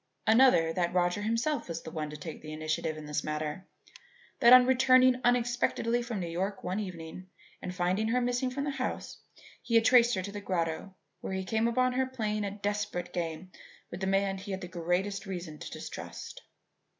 [0.25, 3.67] Another, that Roger himself was the one to take the initiative in this matter:
[4.39, 7.27] That, on returning unexpectedly from New York one evening
[7.61, 9.19] and finding her missing from the house,
[9.61, 13.13] he had traced her to the grotto where he came upon her playing a desperate
[13.13, 13.51] game
[13.91, 16.41] with the one man he had the greatest reason to distrust.